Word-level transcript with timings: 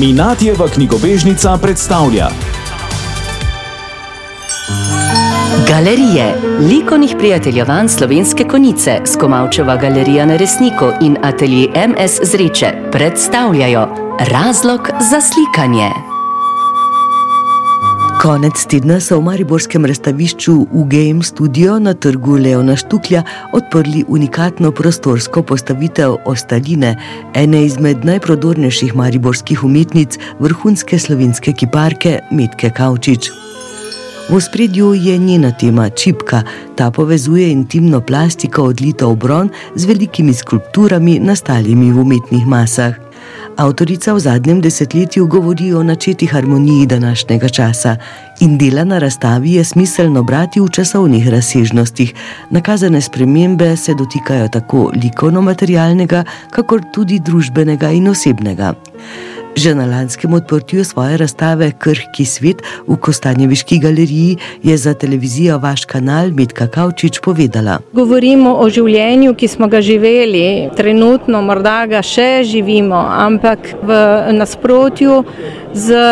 Minatjeva 0.00 0.68
knjigobežnica 0.68 1.58
predstavlja. 1.62 2.28
Galerije, 5.68 6.34
likovnih 6.70 7.14
prijateljevanj 7.18 7.88
slovenske 7.88 8.44
konice, 8.44 9.00
Skomalčeva 9.06 9.76
galerija 9.76 10.26
na 10.26 10.36
resniku 10.36 10.90
in 11.00 11.16
atelje 11.22 11.68
MS 11.88 12.20
Zreče 12.22 12.72
predstavljajo 12.92 13.88
razlog 14.20 14.88
za 15.10 15.20
slikanje. 15.20 16.15
Konec 18.16 18.56
tedna 18.64 18.96
so 18.96 19.18
v 19.20 19.26
Mariborskem 19.28 19.84
razstavišču 19.84 20.54
UGM 20.72 21.20
Studio 21.20 21.76
na 21.78 21.92
trgu 21.94 22.38
Leona 22.40 22.76
Štuklja 22.76 23.22
odprli 23.52 24.04
unikatno 24.08 24.72
prostorsko 24.72 25.42
postavitev 25.42 26.16
Ostaline, 26.24 26.94
ene 27.34 27.64
izmed 27.66 28.04
najprodornejših 28.08 28.96
mariborskih 28.96 29.64
umetnic, 29.64 30.16
vrhunske 30.40 30.98
slovenske 30.98 31.52
kiparke 31.52 32.20
Metke 32.32 32.72
Kavčič. 32.72 33.45
V 34.28 34.40
spredju 34.40 34.94
je 34.94 35.18
njena 35.18 35.52
tema 35.52 35.90
čipka, 35.90 36.42
ta 36.74 36.90
povezuje 36.90 37.50
intimno 37.52 38.00
plastiko 38.00 38.62
odlito 38.62 39.10
v 39.10 39.16
bron 39.16 39.50
z 39.74 39.84
velikimi 39.84 40.34
skulpturami 40.34 41.18
nastalimi 41.18 41.92
v 41.92 42.00
umetnih 42.00 42.46
masah. 42.46 42.94
Avtorica 43.56 44.12
v 44.14 44.20
zadnjem 44.20 44.60
desetletju 44.60 45.26
govori 45.26 45.72
o 45.74 45.82
načeti 45.82 46.26
harmoniji 46.26 46.86
današnjega 46.86 47.48
časa 47.48 47.96
in 48.40 48.58
dela 48.58 48.84
na 48.84 48.98
razstavi 48.98 49.52
je 49.52 49.64
smiselno 49.64 50.22
brati 50.22 50.60
v 50.60 50.68
časovnih 50.68 51.28
razsežnostih. 51.28 52.14
Nakazane 52.50 53.00
spremembe 53.00 53.76
se 53.76 53.94
dotikajo 53.94 54.48
tako 54.48 54.90
likovno-materialnega, 54.94 56.24
kakor 56.50 56.82
tudi 56.92 57.18
družbenega 57.18 57.90
in 57.90 58.08
osebnega. 58.08 58.74
Že 59.56 59.72
na 59.74 59.86
lanskem 59.88 60.34
odprtju 60.36 60.84
svoje 60.84 61.16
razstave 61.16 61.72
Krhki 61.78 62.24
svet 62.28 62.60
v 62.86 62.96
Kostanjeviški 63.00 63.78
galeriji 63.78 64.36
je 64.62 64.76
za 64.76 64.92
televizijo 64.94 65.56
vaš 65.58 65.84
kanal 65.84 66.28
Medka 66.30 66.66
Kavčič 66.68 67.20
povedala. 67.24 67.78
Govorimo 67.92 68.52
o 68.60 68.68
življenju, 68.68 69.32
ki 69.32 69.48
smo 69.48 69.68
ga 69.72 69.80
živeli, 69.80 70.68
trenutno 70.76 71.40
morda 71.40 71.86
ga 71.88 72.02
še 72.04 72.44
živimo, 72.44 73.00
ampak 73.00 73.72
v 73.80 73.96
nasprotju 74.36 75.22
z 75.72 76.02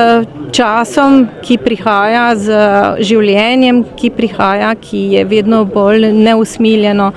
časom, 0.49 1.27
ki 1.45 1.59
prihaja, 1.61 2.25
z 2.41 2.49
življenjem, 3.05 3.83
ki 4.01 4.09
prihaja, 4.17 4.73
ki 4.73 5.03
je 5.19 5.27
vedno 5.29 5.67
bolj 5.69 6.09
neusmiljeno, 6.17 7.11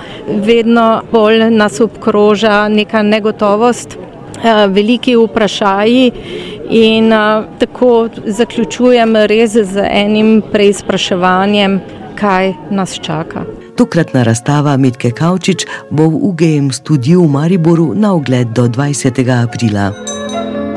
vedno 0.44 0.86
bolj 1.08 1.48
nas 1.56 1.80
obkroža 1.80 2.66
neka 2.68 3.00
negotovost. 3.00 3.96
Eh, 4.44 4.66
veliki 4.68 5.16
vprašaji 5.16 6.12
in 6.70 7.12
eh, 7.12 7.44
tako 7.58 8.08
zaključujem 8.26 9.16
res 9.16 9.52
z 9.52 9.86
enim 9.90 10.42
preizpraševanjem, 10.52 11.80
kaj 12.14 12.52
nas 12.70 12.98
čaka. 13.02 13.44
Tokratna 13.76 14.22
razstava 14.22 14.76
Mitke 14.76 15.10
Kavčič 15.10 15.66
bo 15.90 16.08
v 16.08 16.18
UGM 16.22 16.70
studiu 16.70 17.22
v 17.22 17.30
Mariboru 17.30 17.92
na 17.94 18.14
ogled 18.14 18.48
do 18.48 18.66
20. 18.68 19.42
aprila. 19.42 19.92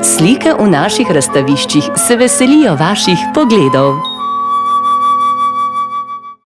Slike 0.03 0.53
v 0.59 0.69
naših 0.69 1.11
razstaviščih 1.11 1.91
se 1.97 2.17
veselijo 2.17 2.75
vaših 2.75 3.17
pogledov. 3.33 4.10